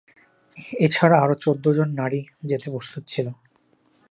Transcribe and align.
এ 0.79 0.87
ছাড়া 0.91 1.17
আরো 1.21 1.35
চৌদ্দ 1.43 1.65
জন 1.77 1.89
নারী 1.93 2.19
যেতে 2.43 2.67
প্রস্তুত 2.73 3.03
ছিল। 3.07 3.27